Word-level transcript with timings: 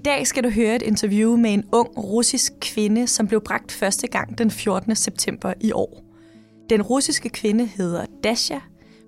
Dag 0.00 0.26
skal 0.26 0.44
du 0.44 0.50
høre 0.50 0.76
et 0.76 0.82
interview 0.82 1.36
med 1.36 1.54
en 1.54 1.64
ung 1.72 1.88
russisk 1.98 2.52
kvinde, 2.60 3.06
som 3.06 3.26
blev 3.26 3.40
bragt 3.40 3.72
første 3.72 4.06
gang 4.06 4.38
den 4.38 4.50
14. 4.50 4.96
september 4.96 5.52
i 5.60 5.72
år. 5.72 6.02
Den 6.70 6.82
russiske 6.82 7.28
kvinde 7.28 7.66
hedder 7.66 8.06
Dasha. 8.24 8.58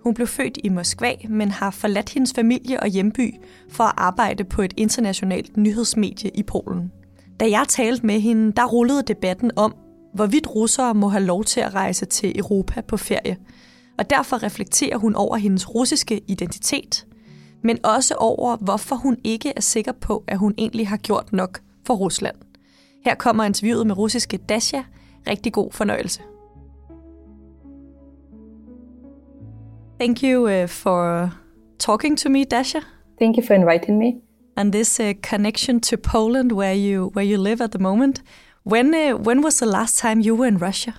Hun 0.03 0.15
blev 0.15 0.27
født 0.27 0.59
i 0.65 0.69
Moskva, 0.69 1.13
men 1.29 1.51
har 1.51 1.71
forladt 1.71 2.09
hendes 2.09 2.33
familie 2.33 2.81
og 2.81 2.89
hjemby 2.89 3.35
for 3.71 3.85
at 3.85 3.95
arbejde 3.97 4.45
på 4.45 4.63
et 4.63 4.75
internationalt 4.77 5.57
nyhedsmedie 5.57 6.31
i 6.35 6.43
Polen. 6.43 6.93
Da 7.41 7.51
jeg 7.51 7.65
talte 7.69 8.07
med 8.07 8.21
hende, 8.21 8.53
der 8.53 8.65
rullede 8.65 9.03
debatten 9.03 9.51
om, 9.57 9.75
hvorvidt 10.15 10.55
russere 10.55 10.95
må 10.95 11.09
have 11.09 11.25
lov 11.25 11.45
til 11.45 11.61
at 11.61 11.75
rejse 11.75 12.07
til 12.07 12.39
Europa 12.39 12.81
på 12.81 12.97
ferie. 12.97 13.37
Og 13.99 14.11
derfor 14.11 14.43
reflekterer 14.43 14.97
hun 14.97 15.15
over 15.15 15.37
hendes 15.37 15.75
russiske 15.75 16.21
identitet– 16.29 17.07
men 17.63 17.79
også 17.85 18.15
over, 18.15 18.57
hvorfor 18.57 18.97
hun 18.97 19.17
ikke 19.25 19.53
er 19.57 19.61
sikker 19.61 19.93
på, 19.93 20.25
at 20.27 20.39
hun 20.39 20.55
egentlig 20.59 20.89
har 20.89 20.97
gjort 20.97 21.33
nok 21.33 21.61
for 21.87 21.95
Rusland. 21.95 22.37
Her 23.05 23.15
kommer 23.15 23.45
interviewet 23.45 23.87
med 23.87 23.99
russiske 23.99 24.37
Dasha. 24.37 24.83
Rigtig 25.27 25.53
god 25.53 25.73
fornøjelse. 25.73 26.23
Thank 30.01 30.23
you 30.23 30.63
uh, 30.63 30.69
for 30.69 31.31
talking 31.79 32.19
to 32.19 32.29
me, 32.29 32.45
Dasha. 32.45 32.79
Thank 33.21 33.37
you 33.37 33.47
for 33.47 33.55
inviting 33.55 33.99
me. 33.99 34.15
And 34.57 34.73
this 34.73 35.01
uh, 35.01 35.13
connection 35.31 35.81
to 35.81 35.97
Poland, 35.97 36.53
where 36.53 36.75
you 36.75 37.11
where 37.15 37.27
you 37.33 37.43
live 37.43 37.65
at 37.65 37.71
the 37.71 37.79
moment. 37.79 38.23
When 38.65 38.95
uh, 38.95 39.27
when 39.27 39.45
was 39.45 39.59
the 39.59 39.67
last 39.67 39.99
time 39.99 40.21
you 40.21 40.39
were 40.39 40.49
in 40.49 40.59
Russia? 40.59 40.93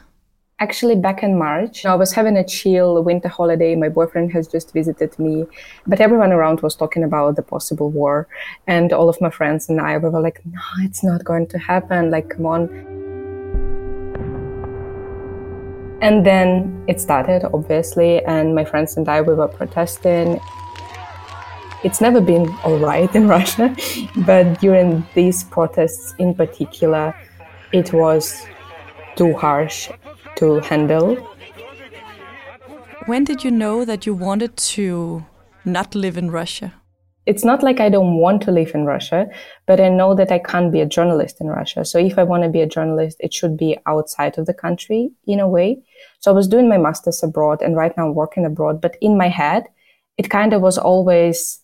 Actually, 0.59 0.96
back 0.96 1.23
in 1.23 1.38
March, 1.38 1.84
I 1.84 1.96
was 1.96 2.14
having 2.14 2.38
a 2.38 2.44
chill 2.44 3.04
winter 3.04 3.28
holiday. 3.28 3.76
My 3.76 3.90
boyfriend 3.90 4.32
has 4.34 4.48
just 4.48 4.72
visited 4.72 5.18
me, 5.18 5.46
but 5.88 6.00
everyone 6.00 6.32
around 6.32 6.62
was 6.62 6.76
talking 6.76 7.04
about 7.04 7.36
the 7.36 7.42
possible 7.42 7.90
war. 7.90 8.28
And 8.68 8.94
all 8.94 9.09
of 9.09 9.20
my 9.20 9.31
friends 9.31 9.68
and 9.68 9.81
I 9.81 9.98
we 9.98 10.09
were 10.09 10.22
like, 10.22 10.42
no, 10.46 10.62
it's 10.81 11.04
not 11.04 11.24
going 11.24 11.48
to 11.48 11.58
happen. 11.58 12.12
Like, 12.12 12.30
come 12.30 12.46
on. 12.46 12.70
And 16.02 16.24
then 16.24 16.86
it 16.88 17.02
started, 17.02 17.50
obviously, 17.52 18.24
and 18.24 18.54
my 18.54 18.64
friends 18.64 18.96
and 18.96 19.09
I, 19.09 19.22
we 19.22 19.34
were 19.34 19.48
protesting. 19.48 20.40
It's 21.84 22.00
never 22.00 22.22
been 22.22 22.48
all 22.64 22.78
right 22.78 23.14
in 23.16 23.28
Russia, 23.38 23.76
but 24.18 24.62
during 24.62 25.06
these 25.16 25.44
protests 25.46 26.14
in 26.20 26.36
particular, 26.36 27.16
it 27.72 27.92
was 27.92 28.46
too 29.16 29.34
harsh 29.34 29.90
to 30.38 30.59
handle. 30.59 31.16
When 33.06 33.23
did 33.23 33.44
you 33.44 33.52
know 33.52 33.86
that 33.86 34.06
you 34.06 34.14
wanted 34.14 34.56
to 34.58 35.25
not 35.66 35.95
live 35.95 36.17
in 36.17 36.31
Russia? 36.31 36.73
It's 37.25 37.45
not 37.45 37.64
like 37.64 37.80
I 37.80 37.90
don't 37.90 38.17
want 38.17 38.42
to 38.44 38.52
live 38.52 38.72
in 38.73 38.86
Russia, 38.86 39.28
but 39.66 39.80
I 39.80 39.88
know 39.88 40.14
that 40.14 40.31
I 40.31 40.40
can't 40.40 40.73
be 40.73 40.81
a 40.81 40.86
journalist 40.86 41.40
in 41.40 41.48
Russia. 41.48 41.85
So 41.85 41.97
if 41.97 42.18
I 42.18 42.24
want 42.24 42.44
to 42.44 42.50
be 42.50 42.62
a 42.62 42.68
journalist, 42.68 43.18
it 43.22 43.34
should 43.34 43.56
be 43.58 43.78
outside 43.85 44.38
of 44.38 44.46
the 44.46 44.53
country 44.53 45.09
in 45.25 45.40
a 45.40 45.47
way. 45.47 45.81
So 46.19 46.31
I 46.31 46.34
was 46.34 46.50
doing 46.50 46.68
my 46.68 46.78
master's 46.78 47.24
abroad 47.24 47.62
and 47.62 47.78
right 47.78 47.96
now 47.96 48.08
I'm 48.08 48.16
working 48.16 48.46
abroad, 48.46 48.81
but 48.81 48.97
in 49.00 49.18
my 49.18 49.29
head, 49.29 49.63
it 50.18 50.29
kind 50.29 50.52
of 50.53 50.62
was 50.62 50.78
always, 50.78 51.59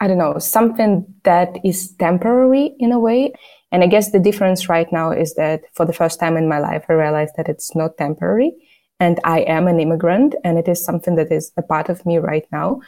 I 0.00 0.06
don't 0.06 0.18
know, 0.18 0.38
something 0.38 1.06
that 1.24 1.56
is 1.64 1.92
temporary 1.94 2.74
in 2.78 2.92
a 2.92 3.00
way. 3.00 3.32
And 3.74 3.82
I 3.82 3.88
guess 3.88 4.12
the 4.12 4.20
difference 4.20 4.68
right 4.68 4.86
now 4.92 5.10
is 5.10 5.34
that 5.34 5.62
for 5.72 5.84
the 5.84 5.92
first 5.92 6.20
time 6.20 6.36
in 6.36 6.48
my 6.48 6.60
life, 6.60 6.84
I 6.88 6.92
realized 6.92 7.34
that 7.36 7.48
it's 7.48 7.74
not 7.74 7.96
temporary 7.98 8.52
and 9.00 9.18
I 9.24 9.40
am 9.40 9.66
an 9.66 9.80
immigrant 9.80 10.36
and 10.44 10.58
it 10.58 10.68
is 10.68 10.84
something 10.84 11.16
that 11.16 11.32
is 11.32 11.50
a 11.56 11.62
part 11.62 11.88
of 11.88 12.06
me 12.06 12.18
right 12.18 12.46
now. 12.52 12.80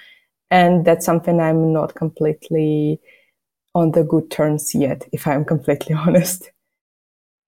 And 0.48 0.84
that's 0.84 1.04
something 1.04 1.40
I'm 1.40 1.72
not 1.72 1.96
completely 1.96 3.00
on 3.74 3.90
the 3.90 4.04
good 4.04 4.30
terms 4.30 4.76
yet, 4.76 5.08
if 5.10 5.26
I'm 5.26 5.44
completely 5.44 5.96
honest. 6.06 6.52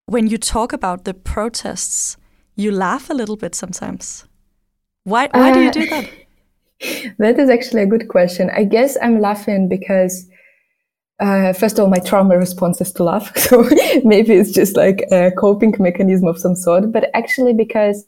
When 0.07 0.27
you 0.27 0.37
talk 0.37 0.73
about 0.73 1.05
the 1.05 1.15
protests, 1.15 2.17
you 2.57 2.73
laugh 2.73 3.09
a 3.09 3.15
little 3.15 3.37
bit 3.37 3.55
sometimes. 3.55 4.25
Why, 5.05 5.29
why 5.29 5.51
uh, 5.51 5.55
do 5.55 5.63
you 5.63 5.71
do 5.71 5.87
that? 5.87 6.11
that 7.19 7.39
is 7.39 7.49
actually 7.49 7.83
a 7.83 7.87
good 7.87 8.09
question. 8.09 8.51
I 8.51 8.65
guess 8.65 8.97
I'm 9.01 9.21
laughing 9.21 9.69
because 9.69 10.27
uh, 11.21 11.53
first 11.53 11.79
of 11.79 11.85
all, 11.85 11.91
my 11.91 11.99
trauma 11.99 12.39
response 12.39 12.81
is 12.81 12.93
to 12.93 13.05
laugh. 13.05 13.33
So 13.49 13.69
maybe 14.05 14.35
it's 14.35 14.53
just 14.53 14.77
like 14.77 15.05
a 15.11 15.33
coping 15.33 15.75
mechanism 15.79 16.29
of 16.29 16.39
some 16.39 16.55
sort. 16.55 16.93
But 16.93 17.11
actually, 17.15 17.55
because 17.55 18.07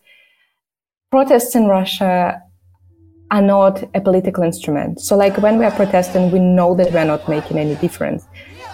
protests 1.10 1.54
in 1.56 1.66
Russia 1.66 2.41
are 3.31 3.43
not 3.43 3.82
a 3.94 4.00
political 4.00 4.44
instrument. 4.44 5.00
So, 5.00 5.16
like 5.16 5.37
when 5.38 5.59
we 5.59 5.65
are 5.65 5.70
protesting, 5.70 6.31
we 6.31 6.38
know 6.38 6.75
that 6.75 6.93
we're 6.93 7.04
not 7.04 7.28
making 7.28 7.59
any 7.59 7.75
difference. 7.76 8.25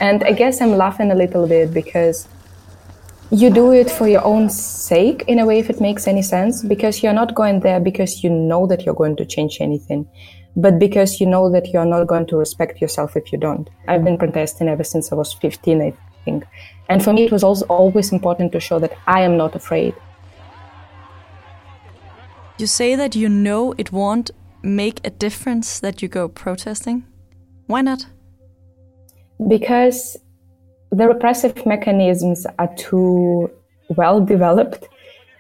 And 0.01 0.25
I 0.25 0.33
guess 0.33 0.61
I'm 0.61 0.77
laughing 0.77 1.11
a 1.11 1.15
little 1.15 1.47
bit 1.47 1.73
because 1.73 2.29
you 3.31 3.51
do 3.51 3.73
it 3.73 3.91
for 3.91 4.07
your 4.07 4.25
own 4.25 4.51
sake, 4.51 5.25
in 5.27 5.39
a 5.39 5.47
way, 5.47 5.59
if 5.59 5.71
it 5.71 5.81
makes 5.81 6.07
any 6.07 6.23
sense, 6.23 6.63
because 6.63 7.03
you're 7.03 7.15
not 7.15 7.35
going 7.35 7.61
there 7.61 7.81
because 7.81 8.23
you 8.23 8.31
know 8.31 8.67
that 8.67 8.85
you're 8.85 8.95
going 8.95 9.17
to 9.17 9.25
change 9.25 9.59
anything 9.61 10.07
but 10.57 10.79
because 10.79 11.21
you 11.21 11.27
know 11.27 11.51
that 11.51 11.69
you're 11.69 11.85
not 11.85 12.07
going 12.07 12.27
to 12.27 12.37
respect 12.37 12.81
yourself 12.81 13.17
if 13.17 13.31
you 13.31 13.39
don't. 13.39 13.69
I've 13.87 14.03
been 14.03 14.17
protesting 14.17 14.69
ever 14.69 14.85
since 14.85 15.13
I 15.13 15.15
was 15.15 15.35
15, 15.35 15.83
I 15.83 15.93
think. 16.25 16.45
And 16.89 17.05
for 17.05 17.13
me, 17.13 17.25
it 17.25 17.33
was 17.33 17.45
also 17.45 17.67
always 17.67 18.11
important 18.11 18.53
to 18.53 18.61
show 18.61 18.79
that 18.79 18.97
I 19.07 19.21
am 19.21 19.37
not 19.37 19.55
afraid. 19.55 19.95
You 22.59 22.67
say 22.67 22.97
that 22.97 23.15
you 23.15 23.29
know 23.29 23.75
it 23.77 23.93
won't 23.93 24.31
make 24.63 25.07
a 25.07 25.11
difference 25.11 25.79
that 25.81 26.01
you 26.01 26.09
go 26.09 26.27
protesting. 26.27 27.05
Why 27.67 27.83
not? 27.83 28.07
Because 29.47 30.17
the 30.91 31.07
repressive 31.07 31.67
mechanisms 31.67 32.47
are 32.59 32.75
too 32.77 33.51
well 33.91 34.25
developed, 34.25 34.89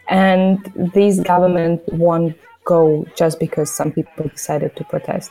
and 0.09 0.59
these 0.95 1.21
government 1.21 1.81
won't 1.93 2.37
go 2.67 3.07
just 3.15 3.41
because 3.41 3.75
some 3.75 3.91
people 3.93 4.29
decided 4.29 4.77
to 4.77 4.85
protest. 4.85 5.31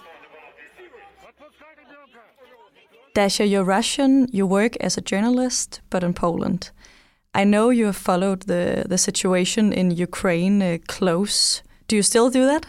Dasha, 3.14 3.46
you're 3.46 3.64
Russian, 3.64 4.28
you 4.32 4.46
work 4.46 4.76
as 4.82 4.98
a 4.98 5.02
journalist, 5.02 5.82
but 5.90 6.04
in 6.04 6.14
Poland. 6.14 6.72
I 7.34 7.44
know 7.44 7.70
you 7.70 7.86
have 7.86 7.96
followed 7.96 8.42
the, 8.44 8.86
the 8.90 8.98
situation 8.98 9.72
in 9.72 9.92
Ukraine 9.92 10.62
uh, 10.62 10.78
close. 10.88 11.62
Do 11.88 11.96
you 11.96 12.04
still 12.04 12.30
do 12.30 12.46
that? 12.46 12.66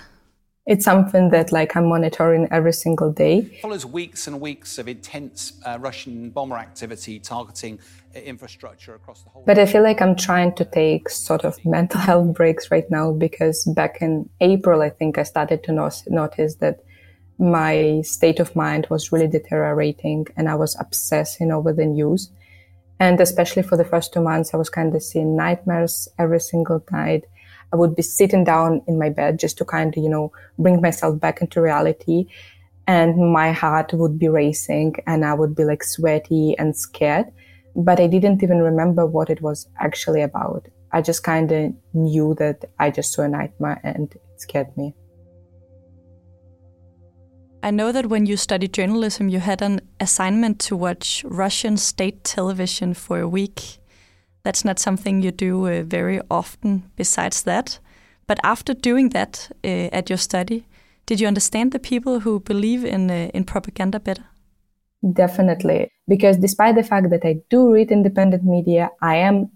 It's 0.66 0.84
something 0.84 1.31
that 1.31 1.53
like 1.53 1.77
I'm 1.77 1.87
monitoring 1.87 2.49
every 2.50 2.72
single 2.72 3.12
day. 3.12 3.38
It 3.38 3.60
Follows 3.60 3.87
weeks 3.87 4.27
and 4.27 4.41
weeks 4.41 4.78
of 4.78 4.88
intense 4.88 5.53
uh, 5.65 5.78
Russian 5.81 6.31
bomber 6.31 6.56
activity 6.56 7.21
targeting 7.21 7.78
uh, 8.16 8.19
infrastructure 8.19 8.97
across 8.97 9.22
the 9.22 9.31
whole. 9.31 9.44
But 9.47 9.60
I 9.60 9.66
feel 9.66 9.84
like 9.84 10.03
I'm 10.03 10.16
trying 10.16 10.56
to 10.56 10.65
take 10.65 11.09
sort 11.09 11.44
of 11.44 11.65
mental 11.65 12.00
health 12.00 12.34
breaks 12.34 12.72
right 12.72 12.91
now 12.91 13.12
because 13.12 13.65
back 13.76 14.03
in 14.03 14.28
April, 14.41 14.82
I 14.82 14.91
think 14.91 15.19
I 15.19 15.22
started 15.22 15.62
to 15.65 15.72
no- 15.72 15.91
notice 16.09 16.56
that 16.56 16.81
my 17.38 18.00
state 18.02 18.41
of 18.41 18.56
mind 18.56 18.88
was 18.91 19.12
really 19.12 19.29
deteriorating 19.29 20.26
and 20.37 20.49
I 20.49 20.56
was 20.56 20.76
obsessing 20.81 21.52
over 21.52 21.73
the 21.73 21.87
news. 21.87 22.32
And 22.99 23.20
especially 23.20 23.62
for 23.62 23.76
the 23.76 23.85
first 23.85 24.12
two 24.12 24.23
months, 24.23 24.52
I 24.52 24.56
was 24.56 24.70
kind 24.70 24.96
of 24.96 25.02
seeing 25.02 25.37
nightmares 25.37 26.08
every 26.19 26.41
single 26.41 26.82
night. 26.91 27.25
I 27.73 27.77
would 27.77 27.97
be 27.97 28.03
sitting 28.03 28.45
down 28.45 28.83
in 28.87 28.99
my 28.99 29.11
bed 29.11 29.39
just 29.39 29.59
to 29.59 29.65
kind 29.65 29.97
of, 29.97 30.03
you 30.03 30.09
know, 30.09 30.33
bring 30.59 30.81
myself 30.81 31.19
back 31.21 31.41
into 31.41 31.61
reality. 31.61 32.27
And 32.87 33.33
my 33.33 33.53
heart 33.53 33.93
would 33.93 34.19
be 34.19 34.29
racing 34.29 34.95
and 35.07 35.25
I 35.25 35.35
would 35.35 35.57
be 35.57 35.65
like 35.65 35.83
sweaty 35.83 36.57
and 36.59 36.77
scared. 36.77 37.27
But 37.75 38.01
I 38.01 38.07
didn't 38.07 38.43
even 38.43 38.61
remember 38.61 39.05
what 39.05 39.29
it 39.29 39.43
was 39.43 39.69
actually 39.81 40.23
about. 40.23 40.69
I 40.93 41.03
just 41.03 41.25
kind 41.25 41.51
of 41.53 41.75
knew 41.93 42.35
that 42.39 42.65
I 42.79 42.91
just 42.91 43.13
saw 43.13 43.23
a 43.23 43.29
nightmare 43.29 43.81
and 43.83 44.11
it 44.15 44.41
scared 44.41 44.75
me. 44.77 44.95
I 47.63 47.73
know 47.73 47.91
that 47.91 48.07
when 48.07 48.27
you 48.27 48.37
studied 48.37 48.73
journalism, 48.73 49.29
you 49.29 49.41
had 49.41 49.61
an 49.61 49.81
assignment 49.99 50.61
to 50.61 50.77
watch 50.77 51.25
Russian 51.27 51.77
state 51.77 52.23
television 52.23 52.95
for 52.95 53.19
a 53.19 53.29
week. 53.29 53.79
That's 54.46 54.64
not 54.64 54.78
something 54.78 55.22
you 55.22 55.32
do 55.32 55.66
uh, 55.66 55.82
very 55.82 56.20
often 56.31 56.84
besides 56.94 57.43
that. 57.43 57.81
But 58.28 58.38
after 58.44 58.75
doing 58.75 59.08
that 59.08 59.50
uh, 59.64 59.88
at 59.93 60.08
your 60.08 60.19
study, 60.19 60.66
did 61.04 61.20
you 61.20 61.26
understand 61.26 61.72
the 61.72 61.81
people 61.81 62.20
who 62.20 62.38
believe 62.38 62.84
in 62.84 63.10
uh, 63.10 63.31
in 63.34 63.43
propaganda 63.43 63.98
better? 63.98 64.22
Definitely, 65.02 65.90
because 66.06 66.37
despite 66.37 66.76
the 66.76 66.84
fact 66.84 67.10
that 67.10 67.25
I 67.25 67.40
do 67.50 67.72
read 67.72 67.90
independent 67.90 68.44
media, 68.44 68.90
I 69.02 69.16
am 69.16 69.50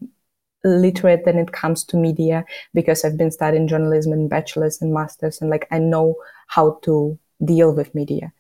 literate 0.65 1.25
when 1.25 1.39
it 1.39 1.53
comes 1.53 1.85
to 1.85 1.97
media 1.97 2.45
because 2.75 3.05
I've 3.05 3.17
been 3.17 3.31
studying 3.31 3.69
journalism 3.69 4.13
in 4.13 4.29
bachelor's 4.29 4.83
and 4.83 4.93
master's, 4.93 5.41
and 5.41 5.51
like 5.51 5.69
I 5.71 5.79
know 5.79 6.17
how 6.49 6.81
to 6.83 7.17
deal 7.45 7.73
with 7.73 7.95
media. 7.95 8.33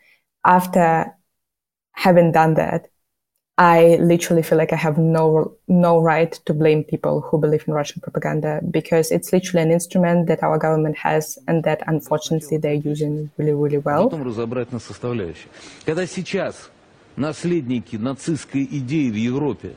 After 0.44 1.14
having 1.92 2.32
done 2.32 2.54
that, 2.54 2.88
I 3.59 3.97
literally 4.01 4.43
feel 4.43 4.57
like 4.57 4.73
I 4.73 4.75
have 4.75 4.97
no 4.97 5.55
no 5.69 6.01
right 6.01 6.31
to 6.45 6.53
blame 6.53 6.83
people 6.83 7.21
who 7.21 7.37
believe 7.39 7.63
in 7.67 7.73
Russian 7.73 8.01
propaganda 8.01 8.59
because 8.69 9.11
it's 9.11 9.31
literally 9.31 9.63
an 9.63 9.71
instrument 9.71 10.27
that 10.27 10.43
our 10.43 10.57
government 10.57 10.97
has 10.97 11.37
and 11.47 11.63
that 11.63 11.81
unfortunately 11.87 12.57
they're 12.57 12.73
using 12.73 13.29
really 13.37 13.53
really 13.53 13.77
well. 13.77 14.09
разобрать 14.09 14.73
на 14.73 14.79
составляющие. 14.79 15.47
Когда 15.85 16.05
сейчас 16.05 16.69
наследники 17.15 17.95
нацистской 17.95 18.65
идеи 18.65 19.09
в 19.09 19.15
Европе 19.15 19.75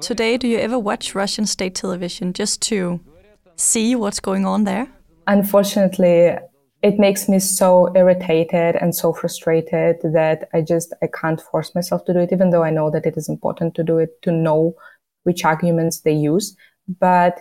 Today, 0.00 0.36
do 0.38 0.48
you 0.48 0.58
ever 0.58 0.78
watch 0.78 1.14
Russian 1.14 1.46
state 1.46 1.74
television 1.74 2.32
just 2.32 2.60
to 2.62 2.98
see 3.54 3.94
what's 3.94 4.18
going 4.18 4.44
on 4.44 4.64
there? 4.64 4.88
Unfortunately, 5.28 6.36
it 6.83 6.99
makes 6.99 7.29
me 7.29 7.39
so 7.39 7.89
irritated 7.95 8.75
and 8.75 8.93
so 8.93 9.13
frustrated 9.13 9.95
that 10.03 10.49
I 10.53 10.61
just 10.61 10.93
I 11.01 11.07
can't 11.07 11.41
force 11.41 11.73
myself 11.73 12.03
to 12.05 12.13
do 12.13 12.19
it, 12.19 12.33
even 12.33 12.49
though 12.49 12.63
I 12.63 12.71
know 12.71 12.91
that 12.91 13.05
it 13.05 13.15
is 13.15 13.29
important 13.29 13.73
to 13.75 13.83
do 13.83 13.97
it 13.99 14.21
to 14.23 14.31
know 14.31 14.75
which 15.23 15.45
arguments 15.45 16.01
they 16.01 16.11
use. 16.11 16.57
But 16.99 17.39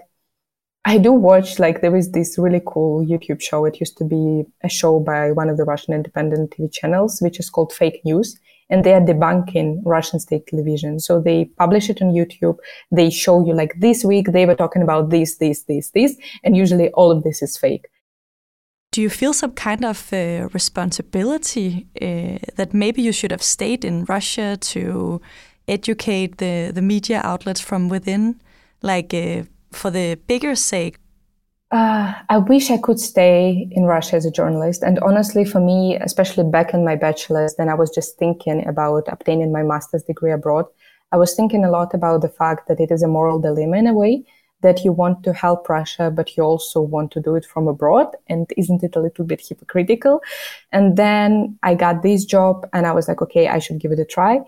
I 0.84 0.98
do 0.98 1.12
watch 1.12 1.58
like 1.58 1.80
there 1.80 1.96
is 1.96 2.12
this 2.12 2.38
really 2.38 2.62
cool 2.64 3.04
YouTube 3.04 3.42
show. 3.42 3.64
It 3.64 3.80
used 3.80 3.98
to 3.98 4.04
be 4.04 4.44
a 4.62 4.68
show 4.68 5.00
by 5.00 5.32
one 5.32 5.48
of 5.48 5.56
the 5.56 5.64
Russian 5.64 5.92
independent 5.92 6.52
TV 6.52 6.72
channels, 6.72 7.20
which 7.20 7.40
is 7.40 7.50
called 7.50 7.72
Fake 7.72 8.00
News. 8.04 8.38
And 8.70 8.84
they 8.84 8.94
are 8.94 9.00
debunking 9.00 9.82
Russian 9.84 10.20
state 10.20 10.46
television. 10.46 11.00
So 11.00 11.20
they 11.20 11.46
publish 11.58 11.90
it 11.90 12.00
on 12.00 12.12
YouTube. 12.12 12.58
They 12.92 13.10
show 13.10 13.44
you 13.44 13.54
like 13.54 13.74
this 13.80 14.04
week 14.04 14.28
they 14.28 14.46
were 14.46 14.54
talking 14.54 14.82
about 14.82 15.10
this, 15.10 15.36
this, 15.38 15.64
this, 15.64 15.90
this. 15.90 16.16
And 16.44 16.56
usually 16.56 16.90
all 16.90 17.10
of 17.10 17.24
this 17.24 17.42
is 17.42 17.58
fake 17.58 17.86
do 18.92 19.00
you 19.00 19.10
feel 19.10 19.32
some 19.32 19.52
kind 19.52 19.84
of 19.84 20.12
uh, 20.12 20.48
responsibility 20.52 21.86
uh, 22.00 22.38
that 22.56 22.72
maybe 22.72 23.02
you 23.02 23.10
should 23.10 23.30
have 23.30 23.42
stayed 23.42 23.84
in 23.84 24.04
Russia 24.04 24.56
to 24.60 25.20
educate 25.66 26.36
the, 26.38 26.70
the 26.72 26.82
media 26.82 27.20
outlets 27.24 27.60
from 27.60 27.88
within, 27.88 28.40
like 28.82 29.14
uh, 29.14 29.42
for 29.72 29.90
the 29.90 30.18
bigger 30.26 30.54
sake? 30.54 30.98
Uh, 31.70 32.12
I 32.28 32.36
wish 32.36 32.70
I 32.70 32.76
could 32.76 33.00
stay 33.00 33.66
in 33.70 33.84
Russia 33.84 34.16
as 34.16 34.26
a 34.26 34.30
journalist. 34.30 34.82
And 34.82 34.98
honestly, 34.98 35.46
for 35.46 35.58
me, 35.58 35.96
especially 35.96 36.44
back 36.44 36.74
in 36.74 36.84
my 36.84 36.96
bachelor's, 36.96 37.54
then 37.54 37.70
I 37.70 37.74
was 37.74 37.90
just 37.90 38.18
thinking 38.18 38.66
about 38.68 39.04
obtaining 39.08 39.52
my 39.52 39.62
master's 39.62 40.02
degree 40.02 40.32
abroad. 40.32 40.66
I 41.12 41.16
was 41.16 41.34
thinking 41.34 41.64
a 41.64 41.70
lot 41.70 41.94
about 41.94 42.20
the 42.20 42.28
fact 42.28 42.68
that 42.68 42.78
it 42.78 42.90
is 42.90 43.02
a 43.02 43.08
moral 43.08 43.40
dilemma 43.40 43.78
in 43.78 43.86
a 43.86 43.94
way 43.94 44.24
that 44.62 44.84
you 44.84 44.92
want 44.92 45.22
to 45.24 45.32
help 45.32 45.68
Russia, 45.68 46.10
but 46.10 46.36
you 46.36 46.42
also 46.42 46.80
want 46.80 47.10
to 47.12 47.20
do 47.20 47.34
it 47.36 47.44
from 47.44 47.68
abroad. 47.68 48.08
And 48.28 48.52
isn't 48.56 48.82
it 48.82 48.96
a 48.96 49.00
little 49.00 49.24
bit 49.24 49.40
hypocritical? 49.46 50.20
And 50.72 50.96
then 50.96 51.58
I 51.62 51.74
got 51.74 52.02
this 52.02 52.24
job 52.24 52.68
and 52.72 52.86
I 52.86 52.92
was 52.92 53.08
like, 53.08 53.20
okay, 53.22 53.48
I 53.48 53.58
should 53.58 53.78
give 53.78 53.92
it 53.92 53.98
a 53.98 54.04
try. 54.04 54.40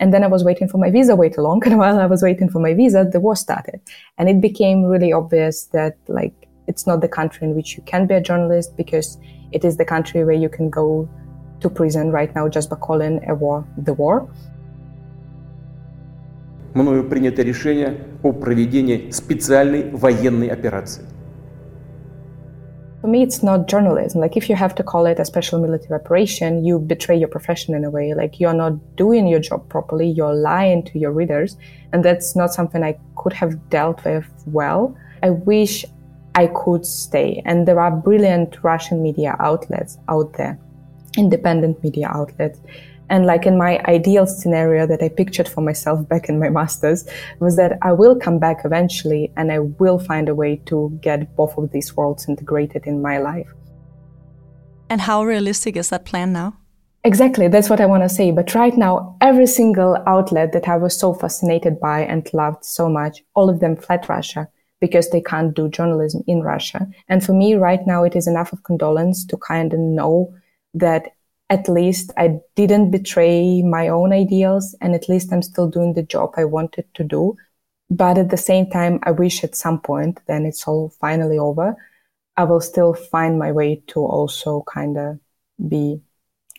And 0.00 0.14
then 0.14 0.24
I 0.24 0.26
was 0.26 0.44
waiting 0.44 0.66
for 0.66 0.78
my 0.78 0.90
visa 0.90 1.14
way 1.14 1.28
too 1.28 1.42
long. 1.42 1.62
And 1.66 1.78
while 1.78 1.98
I 1.98 2.06
was 2.06 2.22
waiting 2.22 2.48
for 2.48 2.58
my 2.58 2.74
visa, 2.74 3.08
the 3.10 3.20
war 3.20 3.36
started. 3.36 3.80
And 4.18 4.28
it 4.28 4.40
became 4.40 4.84
really 4.84 5.12
obvious 5.12 5.66
that 5.66 5.96
like, 6.08 6.34
it's 6.66 6.86
not 6.86 7.00
the 7.00 7.08
country 7.08 7.46
in 7.46 7.54
which 7.54 7.76
you 7.76 7.82
can 7.84 8.06
be 8.06 8.14
a 8.14 8.20
journalist 8.20 8.76
because 8.76 9.18
it 9.52 9.64
is 9.64 9.76
the 9.76 9.84
country 9.84 10.24
where 10.24 10.34
you 10.34 10.48
can 10.48 10.70
go 10.70 11.08
to 11.60 11.68
prison 11.68 12.10
right 12.10 12.34
now 12.34 12.48
just 12.48 12.70
by 12.70 12.76
calling 12.76 13.20
a 13.28 13.34
war 13.34 13.66
the 13.76 13.92
war 13.92 14.28
мною 16.73 17.07
принято 17.07 17.41
решение 17.41 17.97
о 18.21 18.31
проведении 18.31 19.09
специальной 19.11 19.89
военной 19.91 20.47
операции. 20.47 21.03
For 23.01 23.11
me, 23.11 23.21
it's 23.21 23.43
not 23.43 23.67
journalism. 23.67 24.19
Like, 24.19 24.35
if 24.35 24.49
you 24.49 24.55
have 24.55 24.73
to 24.75 24.83
call 24.83 25.05
it 25.05 25.19
a 25.19 25.25
special 25.25 25.59
military 25.59 25.93
operation, 25.93 26.65
you 26.65 26.79
betray 26.79 27.15
your 27.15 27.27
profession 27.27 27.75
in 27.75 27.85
a 27.85 27.89
way. 27.91 28.15
Like, 28.15 28.39
you're 28.39 28.55
not 28.55 28.73
doing 28.95 29.27
your 29.27 29.39
job 29.39 29.69
properly, 29.69 30.07
you're 30.09 30.33
lying 30.33 30.81
to 30.85 30.97
your 30.97 31.11
readers. 31.11 31.55
And 31.93 32.03
that's 32.03 32.35
not 32.35 32.51
something 32.51 32.83
I 32.83 32.97
could 33.15 33.33
have 33.33 33.69
dealt 33.69 34.03
with 34.03 34.25
well. 34.47 34.97
I 35.21 35.29
wish 35.29 35.85
I 36.33 36.47
could 36.47 36.83
stay. 36.83 37.43
And 37.45 37.67
there 37.67 37.79
are 37.79 37.91
brilliant 37.91 38.63
Russian 38.63 39.03
media 39.03 39.35
outlets 39.39 39.99
out 40.09 40.33
there, 40.33 40.57
independent 41.15 41.83
media 41.83 42.09
outlets 42.11 42.59
and 43.10 43.26
like 43.26 43.44
in 43.44 43.58
my 43.58 43.82
ideal 43.86 44.26
scenario 44.26 44.86
that 44.86 45.02
I 45.02 45.08
pictured 45.08 45.48
for 45.48 45.60
myself 45.60 46.08
back 46.08 46.28
in 46.28 46.38
my 46.38 46.48
master's 46.48 47.06
was 47.40 47.56
that 47.56 47.76
I 47.82 47.92
will 47.92 48.16
come 48.16 48.38
back 48.38 48.64
eventually 48.64 49.32
and 49.36 49.52
I 49.52 49.58
will 49.58 49.98
find 49.98 50.28
a 50.28 50.34
way 50.34 50.62
to 50.66 50.96
get 51.02 51.36
both 51.36 51.58
of 51.58 51.72
these 51.72 51.96
worlds 51.96 52.28
integrated 52.28 52.86
in 52.86 53.02
my 53.02 53.18
life. 53.18 53.48
And 54.88 55.00
how 55.00 55.24
realistic 55.24 55.76
is 55.76 55.90
that 55.90 56.04
plan 56.04 56.32
now? 56.32 56.56
Exactly, 57.02 57.48
that's 57.48 57.70
what 57.70 57.80
I 57.80 57.86
want 57.86 58.02
to 58.02 58.08
say. 58.08 58.30
But 58.30 58.54
right 58.54 58.76
now, 58.76 59.16
every 59.20 59.46
single 59.46 59.96
outlet 60.06 60.52
that 60.52 60.68
I 60.68 60.76
was 60.76 60.98
so 60.98 61.14
fascinated 61.14 61.80
by 61.80 62.02
and 62.02 62.28
loved 62.32 62.64
so 62.64 62.88
much, 62.88 63.22
all 63.34 63.48
of 63.48 63.60
them 63.60 63.76
fled 63.76 64.08
Russia 64.08 64.48
because 64.80 65.10
they 65.10 65.20
can't 65.20 65.54
do 65.54 65.68
journalism 65.68 66.22
in 66.26 66.42
Russia. 66.42 66.86
And 67.08 67.24
for 67.24 67.32
me, 67.32 67.54
right 67.54 67.80
now, 67.86 68.04
it 68.04 68.16
is 68.16 68.26
enough 68.26 68.52
of 68.52 68.62
condolence 68.64 69.24
to 69.26 69.36
kind 69.36 69.72
of 69.72 69.78
know 69.80 70.34
that 70.74 71.12
at 71.50 71.68
least 71.68 72.12
I 72.16 72.38
didn't 72.54 72.92
betray 72.92 73.62
my 73.62 73.88
own 73.88 74.12
ideals 74.12 74.74
and 74.80 74.94
at 74.94 75.08
least 75.08 75.32
I'm 75.32 75.42
still 75.42 75.68
doing 75.68 75.94
the 75.94 76.02
job 76.02 76.34
I 76.36 76.44
wanted 76.44 76.86
to 76.94 77.04
do. 77.04 77.36
But 77.90 78.18
at 78.18 78.30
the 78.30 78.36
same 78.36 78.70
time, 78.70 79.00
I 79.02 79.10
wish 79.10 79.42
at 79.42 79.56
some 79.56 79.80
point, 79.80 80.20
then 80.28 80.46
it's 80.46 80.66
all 80.68 80.90
finally 81.00 81.38
over, 81.38 81.76
I 82.36 82.44
will 82.44 82.60
still 82.60 82.94
find 82.94 83.36
my 83.36 83.50
way 83.50 83.82
to 83.88 84.00
also 84.00 84.64
kind 84.72 84.96
of 84.96 85.18
be 85.68 86.00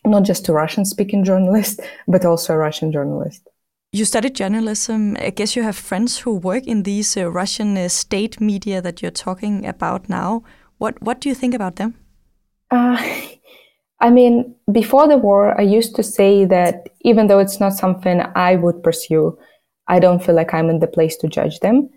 not 0.06 0.24
just 0.24 0.50
a 0.50 0.54
Russian 0.54 0.84
speaking 0.84 1.24
journalist, 1.24 1.80
but 2.08 2.26
also 2.26 2.54
a 2.54 2.58
Russian 2.58 2.92
journalist. 2.92 3.48
You 3.94 4.06
studied 4.06 4.36
journalism. 4.36 5.18
I 5.20 5.30
guess 5.30 5.56
you 5.56 5.64
have 5.64 5.76
friends 5.76 6.20
who 6.20 6.34
work 6.36 6.66
in 6.66 6.84
these 6.84 7.16
uh, 7.16 7.30
Russian 7.32 7.78
uh, 7.78 7.88
state 7.88 8.40
media 8.42 8.82
that 8.82 9.02
you're 9.02 9.12
talking 9.12 9.66
about 9.66 10.10
now. 10.10 10.44
What 10.78 11.02
what 11.02 11.22
do 11.22 11.30
you 11.30 11.36
think 11.36 11.54
about 11.54 11.76
them? 11.76 11.96
Uh, 12.70 12.98
I 14.02 14.10
mean, 14.10 14.56
before 14.72 15.08
the 15.08 15.18
war, 15.18 15.60
I 15.60 15.64
used 15.64 15.96
to 15.96 16.04
say 16.04 16.44
that 16.46 16.90
even 17.02 17.28
though 17.28 17.40
it's 17.40 17.60
not 17.60 17.74
something 17.74 18.22
I 18.36 18.56
would 18.56 18.82
pursue, 18.84 19.38
I 19.88 20.00
don't 20.00 20.24
feel 20.24 20.36
like 20.36 20.54
I'm 20.54 20.70
in 20.70 20.80
the 20.80 20.88
place 20.88 21.16
to 21.18 21.28
judge 21.28 21.60
them. 21.60 21.90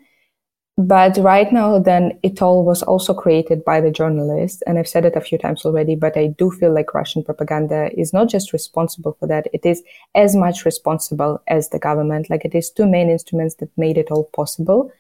But 0.77 1.17
right 1.19 1.51
now, 1.53 1.79
then 1.79 2.19
it 2.23 2.43
all 2.43 2.65
was 2.65 2.83
also 2.83 3.15
created 3.15 3.65
by 3.65 3.81
the 3.81 3.93
journalists. 3.93 4.61
And 4.67 4.77
I've 4.79 4.89
said 4.89 5.05
it 5.05 5.17
a 5.17 5.21
few 5.21 5.39
times 5.39 5.65
already, 5.65 5.95
but 5.95 6.17
I 6.17 6.27
do 6.37 6.51
feel 6.51 6.75
like 6.75 6.95
Russian 6.95 7.23
propaganda 7.23 7.91
is 7.97 8.13
not 8.13 8.29
just 8.29 8.53
responsible 8.53 9.17
for 9.21 9.29
that. 9.29 9.47
It 9.53 9.65
is 9.65 9.83
as 10.17 10.35
much 10.35 10.65
responsible 10.65 11.41
as 11.47 11.69
the 11.69 11.79
government. 11.79 12.29
Like 12.29 12.45
it 12.45 12.57
is 12.57 12.71
two 12.71 12.87
main 12.87 13.09
instruments 13.09 13.55
that 13.57 13.71
made 13.79 13.97
it 13.97 14.11
all 14.11 14.25
possible. 14.35 14.91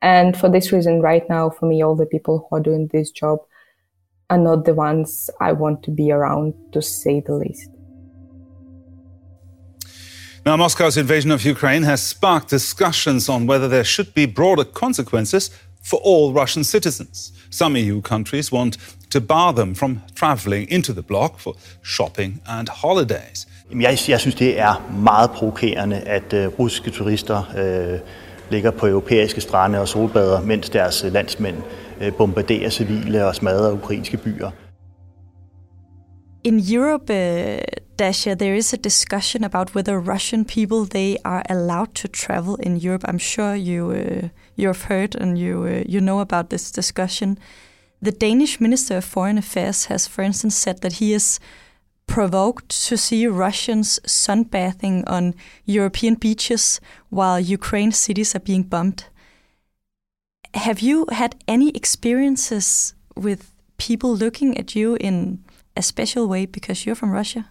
And 0.00 0.36
for 0.36 0.48
this 0.48 0.70
reason, 0.72 1.02
right 1.02 1.28
now, 1.28 1.50
for 1.50 1.66
me, 1.66 1.82
all 1.82 1.96
the 1.96 2.06
people 2.06 2.46
who 2.48 2.56
are 2.56 2.60
doing 2.60 2.86
this 2.86 3.10
job 3.10 3.40
are 4.30 4.38
not 4.38 4.64
the 4.64 4.74
ones 4.74 5.30
I 5.40 5.52
want 5.52 5.82
to 5.84 5.90
be 5.90 6.12
around, 6.12 6.54
to 6.72 6.82
say 6.82 7.20
the 7.20 7.34
least. 7.34 7.70
Now, 10.44 10.56
Moscow's 10.56 10.96
invasion 10.96 11.30
of 11.30 11.44
Ukraine 11.44 11.82
has 11.82 12.02
sparked 12.02 12.48
discussions 12.48 13.28
on 13.28 13.46
whether 13.46 13.68
there 13.68 13.84
should 13.84 14.14
be 14.14 14.26
broader 14.26 14.64
consequences 14.64 15.50
for 15.82 15.98
all 16.04 16.32
Russian 16.32 16.64
citizens. 16.64 17.32
Some 17.50 17.76
EU 17.76 18.00
countries 18.02 18.52
want 18.52 18.76
to 19.10 19.20
bar 19.20 19.52
them 19.52 19.74
from 19.74 20.02
traveling 20.14 20.68
into 20.70 20.92
the 20.92 21.02
bloc 21.02 21.38
for 21.38 21.54
shopping 21.82 22.40
and 22.46 22.68
holidays. 22.68 23.46
Jeg, 23.80 23.98
jeg 24.08 24.20
synes, 24.20 24.34
det 24.34 24.60
er 24.60 24.90
meget 25.02 25.30
provokerende, 25.30 25.96
at 25.96 26.32
uh, 26.32 26.58
russiske 26.58 26.90
turister 26.90 27.38
uh, 27.38 28.00
ligger 28.50 28.70
på 28.70 28.86
europæiske 28.86 29.40
strande 29.40 29.80
og 29.80 29.88
solbader, 29.88 30.40
mens 30.40 30.70
deres 30.70 31.04
landsmænd 31.12 31.56
Øh, 32.00 32.12
bombardere 32.12 32.70
civile 32.70 33.26
og 33.26 33.34
smadre 33.34 33.72
ukrainske 33.72 34.16
byer. 34.16 34.50
In 36.44 36.62
Europe, 36.74 37.12
uh, 37.12 37.58
Dasha, 37.98 38.34
there 38.34 38.56
is 38.56 38.72
a 38.72 38.76
discussion 38.76 39.44
about 39.44 39.74
whether 39.74 39.98
Russian 39.98 40.44
people 40.44 40.84
they 40.84 41.16
are 41.24 41.42
allowed 41.48 41.94
to 41.94 42.08
travel 42.08 42.56
in 42.62 42.76
Europe. 42.76 43.04
I'm 43.08 43.18
sure 43.18 43.54
you 43.54 43.90
uh, 43.90 44.28
you've 44.56 44.84
heard 44.88 45.16
and 45.20 45.38
you 45.38 45.64
uh, 45.64 45.82
you 45.88 46.00
know 46.00 46.20
about 46.20 46.48
this 46.50 46.70
discussion. 46.70 47.38
The 48.02 48.12
Danish 48.12 48.60
Minister 48.60 48.98
of 48.98 49.04
Foreign 49.04 49.38
Affairs 49.38 49.86
has, 49.86 50.06
for 50.06 50.22
instance, 50.22 50.56
said 50.56 50.80
that 50.80 50.92
he 50.92 51.12
is 51.12 51.40
provoked 52.06 52.88
to 52.88 52.96
see 52.96 53.26
Russians 53.26 54.00
sunbathing 54.06 55.02
on 55.06 55.34
European 55.66 56.14
beaches 56.14 56.80
while 57.10 57.40
Ukraine 57.40 57.92
cities 57.92 58.34
are 58.34 58.44
being 58.44 58.62
bombed 58.62 59.04
have 60.54 60.80
you 60.80 61.06
had 61.10 61.36
any 61.46 61.70
experiences 61.70 62.94
with 63.16 63.52
people 63.76 64.14
looking 64.14 64.56
at 64.58 64.74
you 64.74 64.96
in 64.96 65.44
a 65.76 65.82
special 65.82 66.28
way 66.28 66.46
because 66.46 66.84
you're 66.84 66.94
from 66.94 67.10
Russia? 67.10 67.50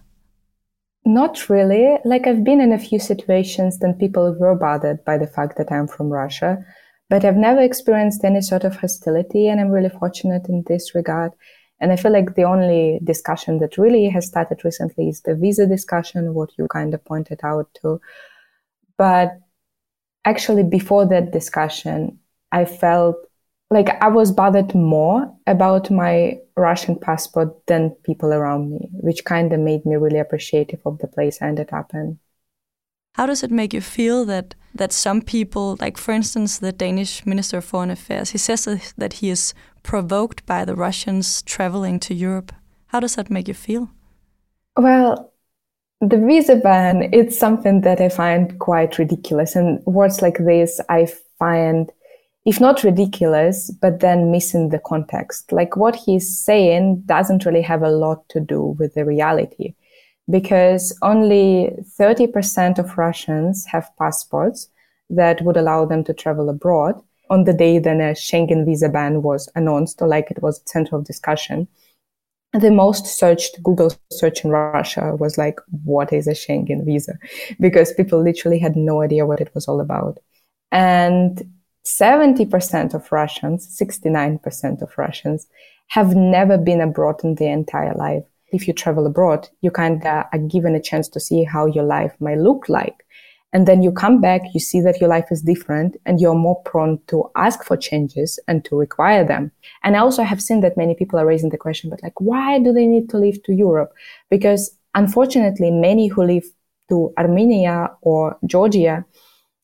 Not 1.05 1.49
really. 1.49 1.97
Like 2.03 2.27
I've 2.27 2.43
been 2.43 2.59
in 2.59 2.73
a 2.73 2.79
few 2.79 2.99
situations 2.99 3.79
then 3.79 3.93
people 3.93 4.35
were 4.37 4.55
bothered 4.55 5.05
by 5.05 5.17
the 5.17 5.27
fact 5.27 5.57
that 5.57 5.71
I'm 5.71 5.87
from 5.87 6.09
Russia, 6.09 6.57
but 7.09 7.23
I've 7.23 7.37
never 7.37 7.61
experienced 7.61 8.23
any 8.25 8.41
sort 8.41 8.65
of 8.65 8.75
hostility 8.75 9.47
and 9.47 9.61
I'm 9.61 9.69
really 9.69 9.89
fortunate 9.89 10.49
in 10.49 10.63
this 10.67 10.93
regard. 10.93 11.31
And 11.79 11.91
I 11.91 11.95
feel 11.95 12.11
like 12.11 12.35
the 12.35 12.43
only 12.43 12.99
discussion 13.03 13.59
that 13.59 13.77
really 13.77 14.09
has 14.09 14.27
started 14.27 14.65
recently 14.65 15.09
is 15.09 15.21
the 15.21 15.35
visa 15.35 15.65
discussion, 15.67 16.33
what 16.33 16.49
you 16.57 16.67
kind 16.67 16.93
of 16.93 17.05
pointed 17.05 17.39
out 17.43 17.69
to. 17.81 18.01
But 18.97 19.39
actually 20.25 20.63
before 20.63 21.05
that 21.05 21.31
discussion, 21.31 22.19
I 22.51 22.65
felt 22.65 23.17
like 23.69 23.89
I 24.01 24.07
was 24.07 24.31
bothered 24.31 24.73
more 24.73 25.33
about 25.45 25.91
my 25.91 26.39
Russian 26.55 26.97
passport 26.97 27.65
than 27.67 27.91
people 28.03 28.33
around 28.33 28.71
me, 28.71 28.89
which 28.93 29.25
kind 29.25 29.51
of 29.51 29.59
made 29.59 29.85
me 29.85 29.95
really 29.95 30.19
appreciative 30.19 30.79
of 30.85 30.99
the 30.99 31.07
place 31.07 31.41
I 31.41 31.47
ended 31.47 31.73
up 31.73 31.93
in. 31.93 32.19
How 33.15 33.25
does 33.25 33.43
it 33.43 33.51
make 33.51 33.73
you 33.73 33.81
feel 33.81 34.25
that 34.25 34.55
that 34.75 34.93
some 34.93 35.21
people, 35.21 35.75
like 35.81 35.97
for 35.97 36.11
instance, 36.11 36.59
the 36.59 36.71
Danish 36.71 37.25
Minister 37.25 37.57
of 37.57 37.65
Foreign 37.65 37.89
Affairs, 37.89 38.29
he 38.29 38.37
says 38.37 38.93
that 38.95 39.13
he 39.13 39.29
is 39.29 39.55
provoked 39.81 40.45
by 40.45 40.63
the 40.63 40.75
Russians 40.75 41.41
traveling 41.41 41.99
to 42.01 42.13
Europe? 42.13 42.53
How 42.87 42.99
does 42.99 43.15
that 43.15 43.31
make 43.31 43.47
you 43.47 43.55
feel? 43.55 43.89
Well, 44.77 45.33
the 45.99 46.17
visa 46.17 46.57
ban, 46.57 47.09
it's 47.11 47.37
something 47.37 47.81
that 47.81 47.99
I 47.99 48.09
find 48.09 48.59
quite 48.59 48.99
ridiculous. 48.99 49.55
And 49.55 49.83
words 49.85 50.21
like 50.21 50.37
this, 50.37 50.79
I 50.87 51.07
find 51.39 51.91
if 52.47 52.61
not 52.61 52.81
ridiculous, 52.81 53.69
but 53.81 53.99
then 53.99 54.31
missing 54.31 54.69
the 54.69 54.79
context. 54.79 55.51
Like 55.51 55.75
what 55.75 55.97
he's 55.97 56.39
saying 56.39 57.03
doesn't 57.05 57.45
really 57.45 57.61
have 57.61 57.83
a 57.83 57.91
lot 57.91 58.27
to 58.29 58.39
do 58.39 58.67
with 58.79 58.93
the 58.93 59.03
reality 59.03 59.75
because 60.31 60.97
only 61.01 61.71
30% 61.99 62.79
of 62.79 62.97
Russians 62.97 63.65
have 63.65 63.91
passports 63.99 64.69
that 65.09 65.41
would 65.41 65.57
allow 65.57 65.83
them 65.83 66.05
to 66.05 66.13
travel 66.13 66.49
abroad. 66.49 66.95
On 67.29 67.43
the 67.43 67.51
day 67.51 67.79
then 67.79 67.99
a 67.99 68.13
Schengen 68.13 68.65
visa 68.65 68.87
ban 68.87 69.23
was 69.23 69.49
announced, 69.55 70.01
or 70.01 70.07
like 70.07 70.31
it 70.31 70.41
was 70.41 70.59
a 70.59 70.69
center 70.69 70.95
of 70.95 71.03
discussion, 71.03 71.67
the 72.53 72.71
most 72.71 73.05
searched 73.07 73.61
Google 73.61 73.91
search 74.09 74.45
in 74.45 74.51
Russia 74.51 75.17
was 75.19 75.37
like, 75.37 75.59
what 75.83 76.13
is 76.13 76.27
a 76.27 76.31
Schengen 76.31 76.85
visa? 76.85 77.19
Because 77.59 77.91
people 77.91 78.23
literally 78.23 78.57
had 78.57 78.77
no 78.77 79.01
idea 79.01 79.25
what 79.25 79.41
it 79.41 79.53
was 79.53 79.67
all 79.67 79.81
about. 79.81 80.19
And 80.71 81.45
70% 81.87 82.93
of 82.93 83.11
Russians, 83.11 83.79
69% 83.81 84.81
of 84.81 84.97
Russians 84.97 85.47
have 85.87 86.15
never 86.15 86.57
been 86.57 86.81
abroad 86.81 87.23
in 87.23 87.35
their 87.35 87.53
entire 87.53 87.93
life. 87.93 88.23
If 88.51 88.67
you 88.67 88.73
travel 88.73 89.05
abroad, 89.05 89.47
you 89.61 89.71
kind 89.71 90.05
of 90.05 90.25
are 90.31 90.39
given 90.49 90.75
a 90.75 90.81
chance 90.81 91.07
to 91.09 91.19
see 91.19 91.45
how 91.45 91.65
your 91.65 91.85
life 91.85 92.13
might 92.19 92.39
look 92.39 92.67
like. 92.67 93.05
And 93.53 93.65
then 93.65 93.81
you 93.81 93.93
come 93.93 94.19
back, 94.19 94.41
you 94.53 94.59
see 94.59 94.81
that 94.81 94.99
your 94.99 95.09
life 95.09 95.27
is 95.31 95.41
different 95.41 95.95
and 96.05 96.19
you're 96.19 96.35
more 96.35 96.61
prone 96.63 96.99
to 97.07 97.31
ask 97.37 97.63
for 97.63 97.77
changes 97.77 98.37
and 98.49 98.65
to 98.65 98.75
require 98.75 99.23
them. 99.25 99.51
And 99.83 99.95
I 99.95 99.99
also 99.99 100.23
have 100.23 100.41
seen 100.41 100.59
that 100.61 100.75
many 100.75 100.93
people 100.93 101.17
are 101.17 101.25
raising 101.25 101.49
the 101.49 101.57
question, 101.57 101.89
but 101.89 102.03
like, 102.03 102.19
why 102.19 102.59
do 102.59 102.73
they 102.73 102.85
need 102.85 103.09
to 103.11 103.17
leave 103.17 103.41
to 103.43 103.53
Europe? 103.53 103.93
Because 104.29 104.77
unfortunately, 104.93 105.71
many 105.71 106.07
who 106.07 106.23
leave 106.23 106.49
to 106.89 107.13
Armenia 107.17 107.91
or 108.01 108.37
Georgia 108.45 109.05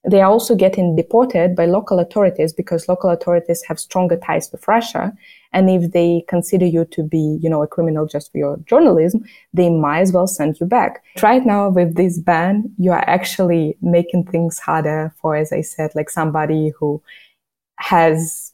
they 0.05 0.21
are 0.21 0.29
also 0.29 0.55
getting 0.55 0.95
deported 0.95 1.55
by 1.55 1.65
local 1.65 1.99
authorities 1.99 2.51
because 2.51 2.89
local 2.89 3.09
authorities 3.09 3.63
have 3.63 3.79
stronger 3.79 4.17
ties 4.17 4.51
with 4.51 4.67
Russia. 4.67 5.13
And 5.53 5.69
if 5.69 5.91
they 5.91 6.25
consider 6.27 6.65
you 6.65 6.83
to 6.85 7.03
be, 7.03 7.39
you 7.41 7.49
know, 7.49 7.63
a 7.63 7.67
criminal 7.67 8.05
just 8.05 8.31
for 8.31 8.37
your 8.37 8.57
journalism, 8.65 9.23
they 9.53 9.69
might 9.69 10.01
as 10.01 10.11
well 10.11 10.27
send 10.27 10.59
you 10.59 10.65
back. 10.65 11.03
Right 11.21 11.45
now 11.45 11.69
with 11.69 11.95
this 11.95 12.19
ban, 12.19 12.69
you 12.77 12.91
are 12.91 13.07
actually 13.07 13.77
making 13.81 14.25
things 14.25 14.59
harder 14.59 15.13
for, 15.21 15.37
as 15.37 15.53
I 15.53 15.61
said, 15.61 15.91
like 15.95 16.09
somebody 16.09 16.73
who 16.77 17.01
has 17.77 18.53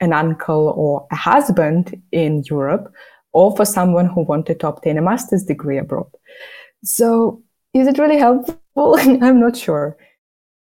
an 0.00 0.12
uncle 0.12 0.74
or 0.76 1.06
a 1.12 1.16
husband 1.16 2.02
in 2.10 2.42
Europe 2.50 2.92
or 3.32 3.54
for 3.56 3.64
someone 3.64 4.06
who 4.06 4.22
wanted 4.22 4.58
to 4.60 4.68
obtain 4.68 4.98
a 4.98 5.02
master's 5.02 5.44
degree 5.44 5.78
abroad. 5.78 6.10
So 6.82 7.40
is 7.72 7.86
it 7.86 7.98
really 7.98 8.18
helpful? 8.18 8.58
I'm 8.76 9.38
not 9.38 9.56
sure. 9.56 9.96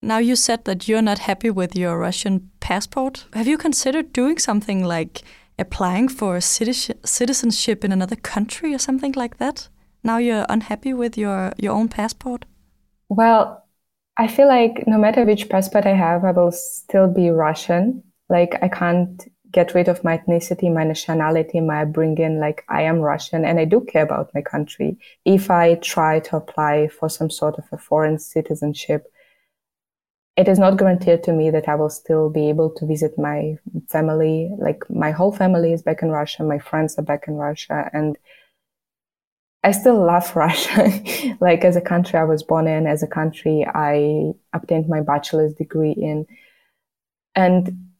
Now, 0.06 0.20
you 0.20 0.36
said 0.36 0.66
that 0.66 0.88
you're 0.88 1.02
not 1.02 1.18
happy 1.18 1.50
with 1.50 1.76
your 1.76 1.98
Russian 1.98 2.52
passport. 2.60 3.26
Have 3.34 3.48
you 3.48 3.58
considered 3.58 4.14
doing 4.14 4.38
something 4.38 4.84
like 4.84 5.24
applying 5.58 6.10
for 6.10 6.40
citizenship 6.40 7.84
in 7.84 7.92
another 7.92 8.16
country 8.16 8.76
or 8.76 8.78
something 8.78 9.14
like 9.14 9.38
that? 9.38 9.68
Now 10.04 10.18
you're 10.18 10.46
unhappy 10.48 10.94
with 10.94 11.18
your, 11.18 11.54
your 11.58 11.74
own 11.74 11.88
passport? 11.90 12.46
Well, 13.10 13.66
I 14.16 14.28
feel 14.28 14.48
like 14.48 14.84
no 14.86 15.00
matter 15.00 15.26
which 15.26 15.50
passport 15.50 15.88
I 15.88 15.96
have, 15.96 16.24
I 16.24 16.34
will 16.34 16.52
still 16.52 17.08
be 17.08 17.32
Russian. 17.32 18.04
Like, 18.30 18.60
I 18.62 18.68
can't 18.68 19.28
get 19.52 19.74
rid 19.74 19.88
of 19.88 20.04
my 20.04 20.20
ethnicity, 20.20 20.72
my 20.72 20.84
nationality, 20.84 21.62
my 21.62 21.82
upbringing. 21.82 22.40
Like, 22.40 22.64
I 22.70 22.84
am 22.84 23.00
Russian 23.00 23.44
and 23.44 23.60
I 23.60 23.66
do 23.66 23.82
care 23.82 24.04
about 24.04 24.30
my 24.36 24.44
country. 24.44 25.00
If 25.26 25.50
I 25.50 25.76
try 25.76 26.20
to 26.20 26.38
apply 26.38 26.90
for 26.90 27.10
some 27.10 27.32
sort 27.32 27.58
of 27.58 27.66
a 27.72 27.78
foreign 27.80 28.20
citizenship, 28.20 29.12
it 30.38 30.50
is 30.50 30.60
not 30.60 30.77
guaranteed 30.77 31.24
to 31.24 31.32
me 31.32 31.50
that 31.50 31.70
I 31.70 31.75
will 31.75 31.89
still 31.89 32.30
be 32.30 32.50
able 32.50 32.70
to 32.72 32.86
visit 32.86 33.18
my 33.18 33.58
family. 33.89 34.51
Like 34.60 34.84
my 34.89 35.12
whole 35.12 35.32
family 35.32 35.72
is 35.72 35.82
back 35.82 36.01
in 36.01 36.10
Russia. 36.10 36.44
My 36.44 36.60
friends 36.60 36.98
are 36.98 37.04
back 37.04 37.25
in 37.27 37.36
Russia 37.36 37.89
and 37.94 38.18
I 39.63 39.72
still 39.72 40.06
love 40.06 40.36
Russia. 40.36 40.92
like 41.39 41.63
as 41.63 41.77
a 41.77 41.82
country 41.82 42.20
I 42.20 42.25
was 42.25 42.44
born 42.44 42.68
in, 42.68 42.86
as 42.86 43.01
a 43.01 43.08
country 43.08 43.65
I 43.74 44.34
obtained 44.51 44.89
my 44.89 45.01
bachelor's 45.01 45.54
degree 45.54 45.96
in. 45.98 46.25
And 47.34 47.92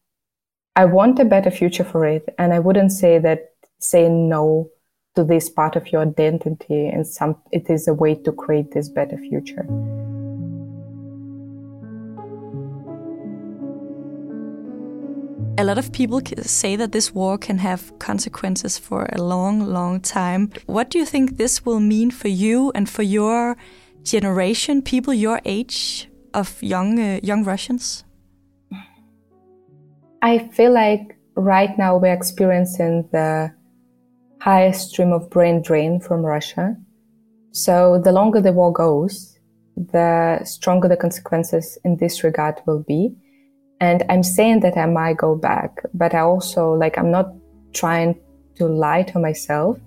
I 0.76 0.86
want 0.86 1.20
a 1.20 1.26
better 1.26 1.52
future 1.52 1.86
for 1.86 2.06
it. 2.06 2.34
And 2.38 2.54
I 2.54 2.60
wouldn't 2.60 2.92
say 2.92 3.18
that 3.20 3.54
saying 3.80 4.28
no 4.28 4.70
to 5.16 5.24
this 5.24 5.50
part 5.50 5.78
of 5.78 5.90
your 5.94 6.02
identity 6.02 6.88
and 6.88 7.08
some, 7.08 7.38
it 7.54 7.70
is 7.70 7.88
a 7.88 7.94
way 7.94 8.16
to 8.16 8.34
create 8.34 8.72
this 8.72 8.90
better 8.90 9.18
future. 9.18 9.66
A 15.58 15.64
lot 15.64 15.78
of 15.78 15.94
people 15.94 16.22
say 16.42 16.76
that 16.76 16.92
this 16.92 17.16
war 17.16 17.38
can 17.38 17.60
have 17.60 17.98
consequences 17.98 18.78
for 18.78 19.08
a 19.14 19.22
long, 19.22 19.66
long 19.66 20.02
time. 20.02 20.52
What 20.66 20.90
do 20.90 21.00
you 21.00 21.06
think 21.06 21.38
this 21.38 21.66
will 21.66 21.80
mean 21.80 22.12
for 22.12 22.28
you 22.28 22.74
and 22.76 22.90
for 22.90 23.04
your 23.04 23.56
generation, 24.04 24.82
people 24.82 25.14
your 25.14 25.40
age 25.46 26.10
of 26.34 26.62
young 26.62 27.00
uh, 27.00 27.22
young 27.24 27.46
Russians? 27.46 28.04
I 30.22 30.50
feel 30.50 30.74
like 30.74 31.18
right 31.36 31.78
now 31.78 31.98
we're 31.98 32.14
experiencing 32.14 33.08
the 33.14 33.54
highest 34.42 34.90
stream 34.90 35.14
of 35.14 35.30
brain 35.30 35.62
drain 35.62 36.02
from 36.02 36.26
Russia. 36.26 36.76
So 37.52 38.02
the 38.04 38.12
longer 38.12 38.42
the 38.42 38.52
war 38.52 38.74
goes, 38.74 39.40
the 39.78 40.44
stronger 40.44 40.90
the 40.90 40.98
consequences 40.98 41.78
in 41.86 41.96
this 41.96 42.26
regard 42.26 42.56
will 42.66 42.84
be. 42.84 43.16
And 43.80 44.04
I'm 44.10 44.24
saying 44.24 44.62
that 44.62 44.78
I 44.78 44.86
might 44.86 45.18
go 45.18 45.36
back, 45.36 45.82
but 45.94 46.14
I 46.14 46.20
also 46.20 46.74
like, 46.74 46.98
I'm 46.98 47.12
not 47.12 47.34
trying 47.74 48.20
to 48.56 48.68
lie 48.68 49.04
to 49.04 49.20
myself 49.20 49.78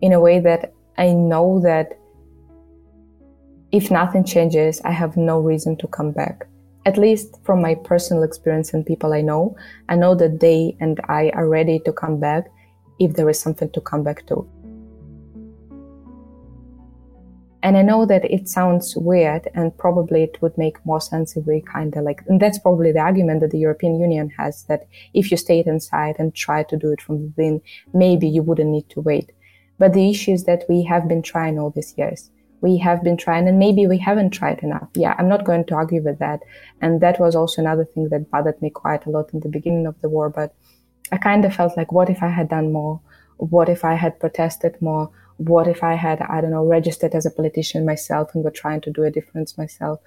in 0.00 0.12
a 0.12 0.20
way 0.20 0.40
that 0.40 0.72
I 0.96 1.12
know 1.12 1.60
that 1.60 1.98
if 3.72 3.90
nothing 3.90 4.24
changes, 4.24 4.80
I 4.84 4.92
have 4.92 5.16
no 5.16 5.38
reason 5.40 5.76
to 5.78 5.86
come 5.88 6.12
back. 6.12 6.46
At 6.86 6.96
least 6.96 7.36
from 7.44 7.60
my 7.60 7.74
personal 7.74 8.22
experience 8.22 8.72
and 8.72 8.86
people 8.86 9.12
I 9.12 9.20
know, 9.20 9.56
I 9.88 9.96
know 9.96 10.14
that 10.14 10.40
they 10.40 10.76
and 10.80 11.00
I 11.08 11.30
are 11.30 11.48
ready 11.48 11.80
to 11.80 11.92
come 11.92 12.18
back 12.18 12.46
if 12.98 13.14
there 13.14 13.28
is 13.28 13.38
something 13.40 13.70
to 13.72 13.80
come 13.80 14.02
back 14.02 14.26
to. 14.28 14.48
And 17.66 17.76
I 17.76 17.82
know 17.82 18.06
that 18.06 18.24
it 18.24 18.48
sounds 18.48 18.94
weird 18.94 19.48
and 19.52 19.76
probably 19.76 20.22
it 20.22 20.40
would 20.40 20.56
make 20.56 20.86
more 20.86 21.00
sense 21.00 21.36
if 21.36 21.46
we 21.46 21.62
kind 21.62 21.96
of 21.96 22.04
like, 22.04 22.22
and 22.28 22.40
that's 22.40 22.60
probably 22.60 22.92
the 22.92 23.00
argument 23.00 23.40
that 23.40 23.50
the 23.50 23.58
European 23.58 23.98
Union 23.98 24.30
has 24.38 24.62
that 24.68 24.86
if 25.14 25.32
you 25.32 25.36
stayed 25.36 25.66
inside 25.66 26.14
and 26.20 26.32
try 26.32 26.62
to 26.62 26.76
do 26.76 26.92
it 26.92 27.00
from 27.00 27.24
within, 27.24 27.60
maybe 27.92 28.28
you 28.28 28.44
wouldn't 28.44 28.70
need 28.70 28.88
to 28.90 29.00
wait. 29.00 29.32
But 29.80 29.94
the 29.94 30.08
issue 30.08 30.30
is 30.30 30.44
that 30.44 30.62
we 30.68 30.84
have 30.84 31.08
been 31.08 31.22
trying 31.22 31.58
all 31.58 31.70
these 31.70 31.92
years. 31.98 32.30
We 32.60 32.78
have 32.78 33.02
been 33.02 33.16
trying 33.16 33.48
and 33.48 33.58
maybe 33.58 33.88
we 33.88 33.98
haven't 33.98 34.30
tried 34.30 34.60
enough. 34.60 34.88
Yeah, 34.94 35.16
I'm 35.18 35.28
not 35.28 35.44
going 35.44 35.64
to 35.64 35.74
argue 35.74 36.04
with 36.04 36.20
that. 36.20 36.44
And 36.80 37.00
that 37.00 37.18
was 37.18 37.34
also 37.34 37.62
another 37.62 37.84
thing 37.84 38.10
that 38.10 38.30
bothered 38.30 38.62
me 38.62 38.70
quite 38.70 39.06
a 39.06 39.10
lot 39.10 39.34
in 39.34 39.40
the 39.40 39.48
beginning 39.48 39.88
of 39.88 40.00
the 40.02 40.08
war. 40.08 40.30
But 40.30 40.54
I 41.10 41.16
kind 41.16 41.44
of 41.44 41.52
felt 41.52 41.76
like, 41.76 41.90
what 41.90 42.10
if 42.10 42.22
I 42.22 42.28
had 42.28 42.48
done 42.48 42.72
more? 42.72 43.00
What 43.38 43.68
if 43.68 43.84
I 43.84 43.94
had 43.94 44.20
protested 44.20 44.80
more? 44.80 45.10
What 45.38 45.68
if 45.68 45.82
I 45.82 45.94
had, 45.94 46.20
I 46.22 46.40
don't 46.40 46.50
know, 46.50 46.64
registered 46.64 47.14
as 47.14 47.26
a 47.26 47.30
politician 47.30 47.84
myself 47.84 48.34
and 48.34 48.42
were 48.44 48.50
trying 48.50 48.80
to 48.82 48.90
do 48.90 49.04
a 49.04 49.10
difference 49.10 49.58
myself? 49.58 50.00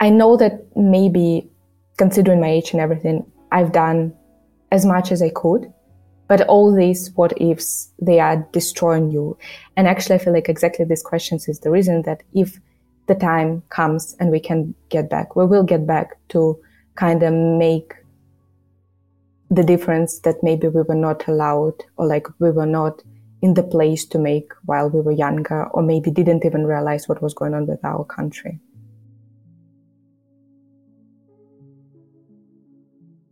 I 0.00 0.10
know 0.10 0.36
that 0.36 0.64
maybe 0.76 1.48
considering 1.96 2.40
my 2.40 2.48
age 2.48 2.72
and 2.72 2.80
everything, 2.80 3.24
I've 3.52 3.72
done 3.72 4.14
as 4.72 4.84
much 4.84 5.12
as 5.12 5.22
I 5.22 5.30
could, 5.30 5.72
But 6.32 6.48
all 6.48 6.74
these 6.74 7.10
what 7.14 7.34
ifs, 7.36 7.90
they 8.00 8.18
are 8.18 8.48
destroying 8.52 9.10
you. 9.10 9.36
And 9.76 9.86
actually, 9.86 10.14
I 10.14 10.18
feel 10.18 10.32
like 10.32 10.48
exactly 10.48 10.84
these 10.86 11.02
questions 11.02 11.46
is 11.46 11.60
the 11.60 11.70
reason 11.70 12.02
that 12.02 12.22
if 12.32 12.58
the 13.06 13.14
time 13.14 13.62
comes 13.68 14.16
and 14.18 14.30
we 14.30 14.40
can 14.40 14.74
get 14.88 15.10
back, 15.10 15.36
we 15.36 15.44
will 15.44 15.62
get 15.62 15.86
back 15.86 16.16
to 16.30 16.58
kind 16.94 17.22
of 17.22 17.34
make 17.34 17.92
the 19.50 19.62
difference 19.62 20.20
that 20.20 20.42
maybe 20.42 20.68
we 20.68 20.80
were 20.80 20.94
not 20.94 21.28
allowed 21.28 21.74
or 21.98 22.06
like 22.06 22.26
we 22.38 22.50
were 22.50 22.64
not 22.64 23.02
in 23.42 23.54
the 23.54 23.62
place 23.62 24.06
to 24.06 24.18
make 24.18 24.52
while 24.64 24.88
we 24.88 25.00
were 25.00 25.12
younger 25.12 25.66
or 25.72 25.82
maybe 25.82 26.10
didn't 26.10 26.44
even 26.44 26.64
realize 26.64 27.08
what 27.08 27.20
was 27.20 27.34
going 27.34 27.54
on 27.54 27.66
with 27.66 27.84
our 27.84 28.04
country. 28.04 28.60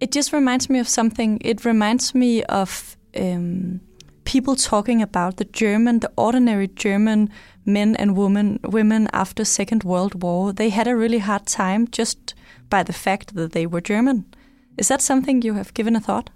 It 0.00 0.10
just 0.10 0.32
reminds 0.32 0.68
me 0.68 0.80
of 0.80 0.88
something. 0.88 1.38
It 1.42 1.64
reminds 1.64 2.14
me 2.14 2.42
of 2.44 2.96
um, 3.16 3.80
people 4.24 4.56
talking 4.56 5.00
about 5.00 5.36
the 5.36 5.44
German, 5.44 6.00
the 6.00 6.12
ordinary 6.16 6.68
German 6.68 7.30
men 7.64 7.94
and 7.96 8.16
women, 8.16 8.58
women 8.64 9.08
after 9.12 9.44
Second 9.44 9.84
World 9.84 10.22
War. 10.22 10.52
They 10.52 10.70
had 10.70 10.88
a 10.88 10.96
really 10.96 11.18
hard 11.18 11.46
time 11.46 11.86
just 11.88 12.34
by 12.68 12.82
the 12.82 12.92
fact 12.92 13.34
that 13.34 13.52
they 13.52 13.66
were 13.66 13.80
German. 13.80 14.24
Is 14.76 14.88
that 14.88 15.02
something 15.02 15.42
you 15.42 15.54
have 15.54 15.74
given 15.74 15.94
a 15.94 16.00
thought? 16.00 16.30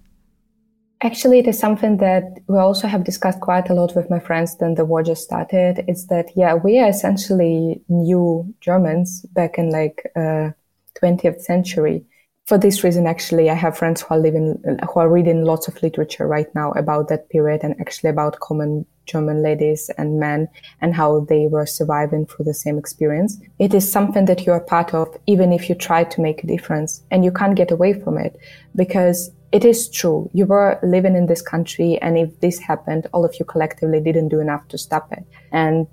Actually, 1.03 1.41
it 1.41 1.47
is 1.47 1.59
something 1.59 1.99
that 1.99 2.25
we 2.49 2.57
also 2.57 2.87
have 2.89 3.05
discussed 3.05 3.41
quite 3.41 3.69
a 3.69 3.75
lot 3.75 3.95
with 3.95 4.09
my 4.09 4.19
friends 4.19 4.57
when 4.59 4.75
the 4.75 4.85
war 4.85 5.03
just 5.03 5.23
started. 5.23 5.85
It's 5.87 6.07
that, 6.07 6.31
yeah, 6.35 6.55
we 6.55 6.79
are 6.79 6.89
essentially 6.89 7.83
new 7.89 8.55
Germans 8.61 9.23
back 9.33 9.59
in 9.59 9.71
like 9.71 10.03
uh, 10.17 10.51
20th 10.99 11.43
century. 11.43 12.07
For 12.47 12.59
this 12.59 12.85
reason, 12.85 13.07
actually, 13.07 13.51
I 13.51 13.55
have 13.55 13.77
friends 13.77 14.03
who 14.03 14.15
are 14.15 14.19
living, 14.19 14.63
who 14.93 15.01
are 15.01 15.11
reading 15.11 15.45
lots 15.45 15.67
of 15.67 15.83
literature 15.83 16.27
right 16.27 16.47
now 16.55 16.73
about 16.73 17.09
that 17.09 17.29
period 17.31 17.61
and 17.65 17.79
actually 17.81 18.11
about 18.11 18.41
common 18.41 18.87
German 19.07 19.43
ladies 19.43 19.91
and 19.99 20.21
men 20.21 20.49
and 20.81 20.95
how 20.95 21.21
they 21.21 21.47
were 21.47 21.67
surviving 21.67 22.27
through 22.27 22.45
the 22.45 22.55
same 22.55 22.79
experience. 22.79 23.39
It 23.59 23.75
is 23.75 23.91
something 23.91 24.25
that 24.27 24.47
you 24.47 24.53
are 24.53 24.61
part 24.61 24.95
of, 24.95 25.15
even 25.27 25.53
if 25.53 25.69
you 25.69 25.75
try 25.75 26.05
to 26.05 26.21
make 26.21 26.45
a 26.45 26.47
difference 26.47 27.03
and 27.11 27.25
you 27.25 27.33
can't 27.33 27.57
get 27.57 27.71
away 27.71 27.93
from 27.95 28.19
it 28.19 28.39
because 28.77 29.31
it 29.55 29.65
is 29.65 29.89
true. 29.89 30.29
You 30.35 30.47
were 30.47 30.81
living 30.83 31.15
in 31.15 31.27
this 31.27 31.41
country. 31.41 31.97
And 32.03 32.19
if 32.19 32.41
this 32.41 32.59
happened, 32.59 33.07
all 33.13 33.25
of 33.25 33.37
you 33.39 33.45
collectively 33.45 34.01
didn't 34.01 34.31
do 34.31 34.41
enough 34.41 34.67
to 34.69 34.77
stop 34.77 35.13
it 35.13 35.25
and 35.53 35.87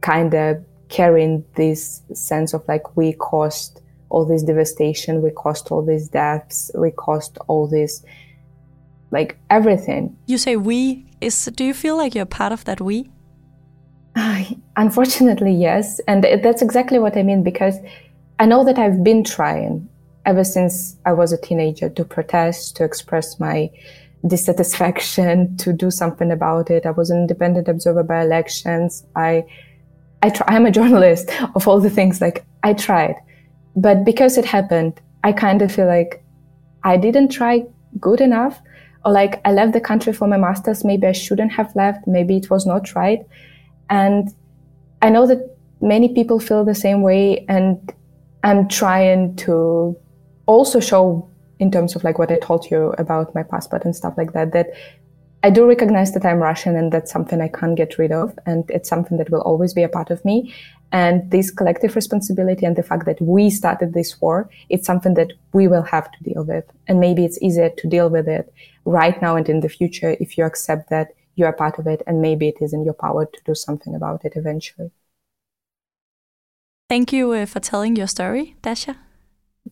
kind 0.00 0.32
of 0.32 0.64
carrying 0.90 1.44
this 1.56 2.02
sense 2.14 2.54
of 2.54 2.62
like, 2.68 2.96
we 2.96 3.14
caused 3.14 3.80
all 4.10 4.24
this 4.24 4.44
devastation. 4.44 5.22
We 5.22 5.32
caused 5.32 5.72
all 5.72 5.84
these 5.84 6.08
deaths. 6.08 6.70
We 6.76 6.92
caused 6.92 7.36
all 7.48 7.66
this 7.66 8.04
like 9.10 9.36
everything. 9.50 10.16
You 10.26 10.38
say 10.38 10.54
we. 10.54 11.06
Is 11.20 11.50
do 11.56 11.64
you 11.64 11.74
feel 11.74 11.96
like 11.96 12.14
you're 12.14 12.26
part 12.26 12.52
of 12.52 12.64
that 12.66 12.80
we? 12.80 13.10
Unfortunately, 14.76 15.52
yes, 15.52 16.00
and 16.06 16.24
that's 16.24 16.62
exactly 16.62 16.98
what 16.98 17.16
I 17.16 17.22
mean 17.22 17.42
because 17.42 17.76
I 18.38 18.46
know 18.46 18.64
that 18.64 18.78
I've 18.78 19.04
been 19.04 19.22
trying 19.24 19.88
ever 20.26 20.44
since 20.44 20.96
I 21.06 21.12
was 21.12 21.32
a 21.32 21.40
teenager 21.40 21.88
to 21.88 22.04
protest, 22.04 22.76
to 22.76 22.84
express 22.84 23.40
my 23.40 23.70
dissatisfaction, 24.26 25.56
to 25.58 25.72
do 25.72 25.90
something 25.90 26.30
about 26.30 26.70
it. 26.70 26.86
I 26.86 26.90
was 26.90 27.10
an 27.10 27.18
independent 27.18 27.68
observer 27.68 28.02
by 28.02 28.22
elections. 28.22 29.04
I, 29.16 29.44
I 30.22 30.30
try, 30.30 30.46
I'm 30.48 30.66
a 30.66 30.70
journalist 30.78 31.30
of 31.54 31.66
all 31.66 31.80
the 31.80 31.90
things. 31.90 32.20
Like 32.20 32.44
I 32.62 32.74
tried, 32.74 33.16
but 33.76 34.04
because 34.04 34.36
it 34.36 34.44
happened, 34.44 35.00
I 35.24 35.32
kind 35.32 35.62
of 35.62 35.72
feel 35.72 35.86
like 35.86 36.22
I 36.82 36.96
didn't 36.96 37.28
try 37.28 37.64
good 37.98 38.20
enough 38.20 38.60
or 39.04 39.12
like 39.12 39.40
I 39.44 39.52
left 39.52 39.72
the 39.72 39.80
country 39.80 40.12
for 40.12 40.28
my 40.28 40.36
master's. 40.36 40.84
Maybe 40.84 41.06
I 41.06 41.12
shouldn't 41.12 41.52
have 41.52 41.74
left. 41.74 42.06
Maybe 42.06 42.36
it 42.36 42.50
was 42.50 42.66
not 42.66 42.94
right. 42.94 43.20
And 43.88 44.28
I 45.02 45.10
know 45.10 45.26
that 45.26 45.56
many 45.80 46.12
people 46.14 46.38
feel 46.38 46.64
the 46.64 46.74
same 46.74 47.02
way. 47.02 47.44
And 47.48 47.92
I'm 48.44 48.68
trying 48.68 49.36
to 49.36 49.96
also 50.50 50.80
show 50.80 51.30
in 51.60 51.70
terms 51.70 51.94
of 51.94 52.02
like 52.02 52.18
what 52.18 52.32
I 52.32 52.38
told 52.38 52.70
you 52.70 52.92
about 52.98 53.34
my 53.34 53.44
passport 53.44 53.84
and 53.84 53.94
stuff 53.94 54.14
like 54.16 54.32
that, 54.32 54.52
that 54.52 54.70
I 55.42 55.50
do 55.50 55.66
recognize 55.66 56.12
that 56.14 56.24
I'm 56.24 56.38
Russian 56.38 56.74
and 56.76 56.92
that's 56.92 57.12
something 57.12 57.40
I 57.40 57.48
can't 57.48 57.76
get 57.76 57.98
rid 57.98 58.12
of. 58.12 58.36
And 58.46 58.68
it's 58.68 58.88
something 58.88 59.16
that 59.18 59.30
will 59.30 59.42
always 59.42 59.72
be 59.72 59.84
a 59.84 59.88
part 59.88 60.10
of 60.10 60.22
me. 60.24 60.52
And 60.92 61.30
this 61.30 61.50
collective 61.50 61.94
responsibility 61.94 62.66
and 62.66 62.74
the 62.74 62.82
fact 62.82 63.06
that 63.06 63.20
we 63.22 63.48
started 63.48 63.94
this 63.94 64.20
war, 64.20 64.50
it's 64.68 64.86
something 64.86 65.14
that 65.14 65.32
we 65.52 65.68
will 65.68 65.82
have 65.82 66.10
to 66.10 66.24
deal 66.24 66.42
with. 66.44 66.64
And 66.88 66.98
maybe 66.98 67.24
it's 67.24 67.40
easier 67.40 67.70
to 67.70 67.86
deal 67.86 68.10
with 68.10 68.26
it 68.26 68.52
right 68.84 69.22
now 69.22 69.36
and 69.36 69.48
in 69.48 69.60
the 69.60 69.68
future 69.68 70.16
if 70.18 70.36
you 70.36 70.44
accept 70.44 70.90
that 70.90 71.08
you 71.36 71.44
are 71.46 71.52
part 71.52 71.78
of 71.78 71.86
it 71.86 72.02
and 72.06 72.20
maybe 72.20 72.48
it 72.48 72.56
is 72.60 72.72
in 72.72 72.84
your 72.84 72.94
power 72.94 73.24
to 73.24 73.40
do 73.44 73.54
something 73.54 73.94
about 73.94 74.24
it 74.24 74.32
eventually. 74.34 74.90
Thank 76.88 77.12
you 77.12 77.30
uh, 77.30 77.46
for 77.46 77.60
telling 77.60 77.94
your 77.94 78.08
story, 78.08 78.56
Dasha. 78.62 78.96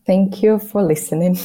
Thank 0.06 0.42
you 0.42 0.58
for 0.58 0.82
listening. 0.82 1.36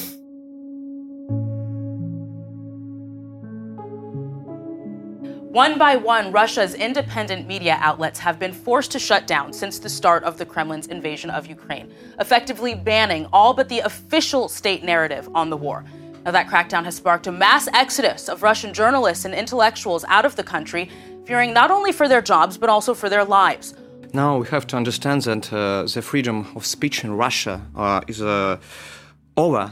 One 5.53 5.77
by 5.77 5.97
one, 5.97 6.31
Russia's 6.31 6.73
independent 6.73 7.45
media 7.45 7.77
outlets 7.79 8.17
have 8.17 8.39
been 8.39 8.51
forced 8.51 8.89
to 8.93 8.97
shut 8.97 9.27
down 9.27 9.53
since 9.53 9.77
the 9.77 9.87
start 9.87 10.23
of 10.23 10.39
the 10.39 10.45
Kremlin's 10.47 10.87
invasion 10.87 11.29
of 11.29 11.45
Ukraine, 11.45 11.93
effectively 12.19 12.73
banning 12.73 13.27
all 13.31 13.53
but 13.53 13.69
the 13.69 13.81
official 13.81 14.49
state 14.49 14.83
narrative 14.83 15.29
on 15.35 15.51
the 15.51 15.57
war. 15.57 15.85
Now, 16.25 16.31
that 16.31 16.47
crackdown 16.47 16.85
has 16.85 16.95
sparked 16.95 17.27
a 17.27 17.31
mass 17.31 17.67
exodus 17.73 18.29
of 18.29 18.41
Russian 18.41 18.73
journalists 18.73 19.25
and 19.25 19.35
intellectuals 19.35 20.03
out 20.05 20.25
of 20.25 20.35
the 20.35 20.43
country, 20.43 20.89
fearing 21.25 21.53
not 21.53 21.69
only 21.69 21.91
for 21.91 22.07
their 22.07 22.21
jobs, 22.21 22.57
but 22.57 22.69
also 22.69 22.95
for 22.95 23.07
their 23.07 23.23
lives. 23.23 23.75
Now 24.15 24.37
we 24.37 24.47
have 24.49 24.67
to 24.67 24.77
understand 24.77 25.23
that 25.23 25.51
uh, 25.51 25.83
the 25.91 26.01
freedom 26.03 26.45
of 26.55 26.67
speech 26.67 27.03
in 27.03 27.17
Russia 27.17 27.61
uh, 27.75 28.01
is 28.07 28.21
uh, 28.21 28.57
over 29.35 29.71